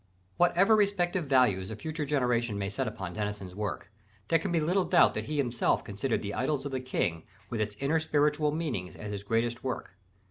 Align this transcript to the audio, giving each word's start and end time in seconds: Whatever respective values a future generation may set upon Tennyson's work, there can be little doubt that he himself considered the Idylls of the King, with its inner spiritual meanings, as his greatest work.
Whatever 0.37 0.75
respective 0.75 1.25
values 1.25 1.69
a 1.69 1.75
future 1.75 2.05
generation 2.05 2.57
may 2.57 2.69
set 2.71 2.87
upon 2.87 3.13
Tennyson's 3.13 3.53
work, 3.53 3.91
there 4.29 4.39
can 4.39 4.51
be 4.51 4.59
little 4.59 4.83
doubt 4.83 5.13
that 5.13 5.25
he 5.25 5.37
himself 5.37 5.83
considered 5.83 6.23
the 6.23 6.33
Idylls 6.33 6.65
of 6.65 6.71
the 6.71 6.79
King, 6.79 7.21
with 7.51 7.61
its 7.61 7.75
inner 7.79 7.99
spiritual 7.99 8.49
meanings, 8.51 8.95
as 8.95 9.11
his 9.11 9.21
greatest 9.21 9.63
work. 9.63 9.95